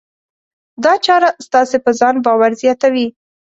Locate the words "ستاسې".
1.47-1.77